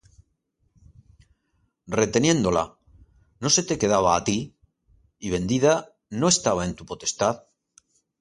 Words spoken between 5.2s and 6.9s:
y vendida, ¿no estaba en tu